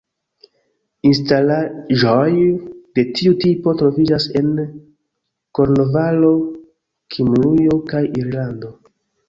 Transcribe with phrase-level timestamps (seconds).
[1.09, 2.31] Instalaĵoj
[2.99, 4.51] de tiu tipo troviĝas en
[5.61, 6.35] Kornvalo,
[7.17, 8.77] Kimrujo kaj Irlando.